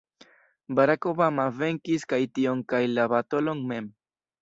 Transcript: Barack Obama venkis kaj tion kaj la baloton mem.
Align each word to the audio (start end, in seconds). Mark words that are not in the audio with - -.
Barack 0.79 1.05
Obama 1.11 1.45
venkis 1.61 2.09
kaj 2.15 2.21
tion 2.39 2.67
kaj 2.75 2.83
la 2.97 3.09
baloton 3.15 3.57
mem. 3.73 3.97